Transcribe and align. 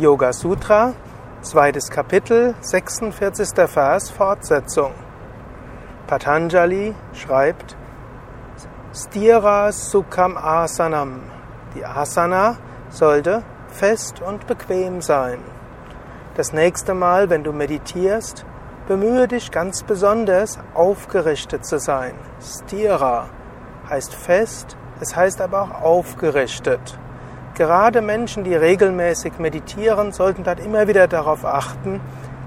Yoga 0.00 0.32
Sutra, 0.32 0.94
zweites 1.42 1.90
Kapitel, 1.90 2.54
46. 2.62 3.48
Vers, 3.68 4.08
Fortsetzung. 4.08 4.92
Patanjali 6.06 6.94
schreibt, 7.12 7.76
Stira 8.94 9.70
Sukham 9.72 10.38
Asanam. 10.38 11.20
Die 11.74 11.84
Asana 11.84 12.56
sollte 12.88 13.42
fest 13.68 14.22
und 14.22 14.46
bequem 14.46 15.02
sein. 15.02 15.40
Das 16.34 16.54
nächste 16.54 16.94
Mal, 16.94 17.28
wenn 17.28 17.44
du 17.44 17.52
meditierst, 17.52 18.46
bemühe 18.88 19.28
dich 19.28 19.50
ganz 19.50 19.82
besonders, 19.82 20.58
aufgerichtet 20.72 21.66
zu 21.66 21.78
sein. 21.78 22.14
Stira 22.40 23.28
heißt 23.90 24.14
fest, 24.14 24.78
es 24.98 25.14
heißt 25.14 25.42
aber 25.42 25.60
auch 25.60 25.82
aufgerichtet. 25.82 26.98
Gerade 27.54 28.00
Menschen, 28.00 28.44
die 28.44 28.54
regelmäßig 28.54 29.38
meditieren, 29.38 30.12
sollten 30.12 30.44
dort 30.44 30.60
immer 30.60 30.88
wieder 30.88 31.08
darauf 31.08 31.44
achten, 31.44 32.00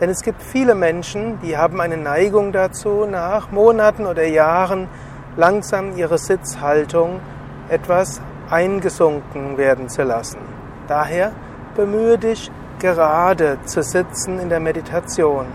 denn 0.00 0.10
es 0.10 0.22
gibt 0.22 0.42
viele 0.42 0.74
Menschen, 0.74 1.38
die 1.40 1.56
haben 1.56 1.80
eine 1.80 1.96
Neigung 1.96 2.52
dazu, 2.52 3.06
nach 3.06 3.50
Monaten 3.50 4.06
oder 4.06 4.24
Jahren 4.24 4.88
langsam 5.36 5.96
ihre 5.96 6.18
Sitzhaltung 6.18 7.20
etwas 7.68 8.20
eingesunken 8.50 9.56
werden 9.56 9.88
zu 9.88 10.02
lassen. 10.02 10.38
Daher 10.88 11.32
bemühe 11.74 12.18
dich, 12.18 12.50
gerade 12.78 13.58
zu 13.64 13.82
sitzen 13.82 14.38
in 14.38 14.48
der 14.48 14.60
Meditation. 14.60 15.46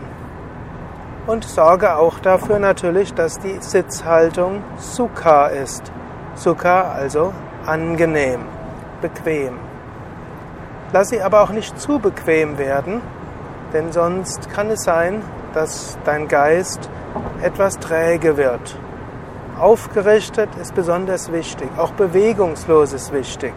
Und 1.28 1.44
sorge 1.44 1.96
auch 1.96 2.20
dafür 2.20 2.58
natürlich, 2.58 3.14
dass 3.14 3.38
die 3.38 3.58
Sitzhaltung 3.60 4.64
Sukha 4.78 5.48
ist. 5.48 5.92
Sukha 6.34 6.92
also 6.92 7.34
angenehm, 7.66 8.42
bequem. 9.02 9.58
Lass 10.92 11.10
sie 11.10 11.22
aber 11.22 11.42
auch 11.42 11.52
nicht 11.52 11.80
zu 11.80 12.00
bequem 12.00 12.58
werden, 12.58 13.02
denn 13.74 13.92
sonst 13.92 14.50
kann 14.50 14.70
es 14.70 14.84
sein, 14.84 15.22
dass 15.54 15.98
dein 16.04 16.28
Geist 16.28 16.90
etwas 17.42 17.78
träge 17.80 18.38
wird. 18.38 18.78
Aufgerichtet 19.60 20.50
ist 20.62 20.74
besonders 20.74 21.32
wichtig, 21.32 21.70
auch 21.78 21.92
bewegungslos 21.92 22.94
ist 22.94 23.12
wichtig. 23.12 23.54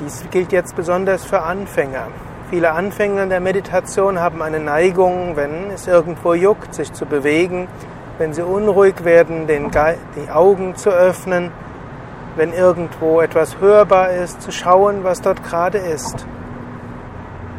Dies 0.00 0.24
gilt 0.30 0.52
jetzt 0.52 0.76
besonders 0.76 1.24
für 1.24 1.42
Anfänger. 1.42 2.08
Viele 2.50 2.72
Anfänger 2.72 3.24
in 3.24 3.30
der 3.30 3.40
Meditation 3.40 4.20
haben 4.20 4.42
eine 4.42 4.60
Neigung, 4.60 5.36
wenn 5.36 5.70
es 5.70 5.86
irgendwo 5.86 6.34
juckt, 6.34 6.74
sich 6.74 6.92
zu 6.92 7.06
bewegen, 7.06 7.68
wenn 8.18 8.32
sie 8.32 8.42
unruhig 8.42 9.04
werden, 9.04 9.46
den 9.46 9.70
die 10.16 10.30
Augen 10.30 10.76
zu 10.76 10.90
öffnen, 10.90 11.50
wenn 12.36 12.52
irgendwo 12.52 13.20
etwas 13.20 13.60
hörbar 13.60 14.10
ist, 14.10 14.42
zu 14.42 14.50
schauen, 14.50 15.04
was 15.04 15.20
dort 15.20 15.42
gerade 15.44 15.78
ist. 15.78 16.26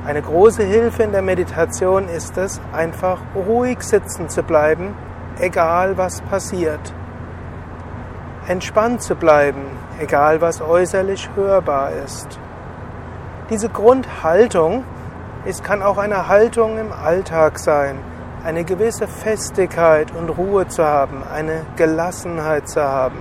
Eine 0.06 0.22
große 0.22 0.64
Hilfe 0.64 1.04
in 1.04 1.12
der 1.12 1.22
Meditation 1.22 2.08
ist 2.10 2.38
es, 2.38 2.62
einfach 2.74 3.20
ruhig 3.36 3.82
sitzen 3.82 4.30
zu 4.30 4.44
bleiben, 4.44 4.94
egal 5.40 5.98
was 5.98 6.22
passiert. 6.22 6.94
Entspannt 8.48 9.02
zu 9.02 9.16
bleiben, 9.16 9.64
egal 10.00 10.42
was 10.42 10.62
äußerlich 10.62 11.30
hörbar 11.36 11.92
ist. 12.06 12.40
Diese 13.50 13.70
Grundhaltung 13.70 14.84
ist, 15.46 15.64
kann 15.64 15.82
auch 15.82 15.98
eine 15.98 16.28
Haltung 16.28 16.78
im 16.78 16.92
Alltag 16.92 17.58
sein, 17.58 17.98
eine 18.44 18.64
gewisse 18.64 19.08
Festigkeit 19.08 20.12
und 20.16 20.30
Ruhe 20.30 20.68
zu 20.68 20.86
haben, 20.86 21.24
eine 21.34 21.66
Gelassenheit 21.76 22.70
zu 22.70 22.84
haben. 22.84 23.18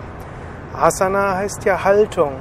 Asana 0.76 1.36
heißt 1.36 1.64
ja 1.64 1.84
Haltung. 1.84 2.32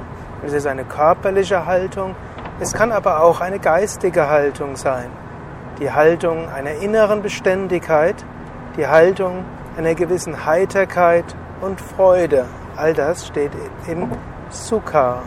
Es 0.44 0.52
ist 0.52 0.66
eine 0.66 0.84
körperliche 0.84 1.64
Haltung, 1.66 2.14
es 2.60 2.72
kann 2.72 2.92
aber 2.92 3.22
auch 3.22 3.40
eine 3.40 3.58
geistige 3.58 4.28
Haltung 4.28 4.76
sein. 4.76 5.10
Die 5.80 5.90
Haltung 5.90 6.48
einer 6.48 6.72
inneren 6.72 7.22
Beständigkeit, 7.22 8.16
die 8.76 8.86
Haltung 8.86 9.44
einer 9.76 9.94
gewissen 9.94 10.44
Heiterkeit 10.44 11.24
und 11.60 11.80
Freude. 11.80 12.46
All 12.76 12.92
das 12.92 13.26
steht 13.26 13.52
im 13.88 14.10
Sukha. 14.50 15.22